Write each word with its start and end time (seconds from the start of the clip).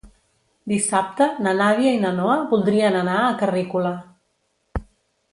Dissabte 0.71 1.25
na 1.47 1.51
Nàdia 1.59 1.91
i 1.97 1.99
na 2.05 2.13
Noa 2.19 2.37
voldrien 2.53 2.97
anar 3.01 3.19
a 3.25 3.35
Carrícola. 3.43 3.93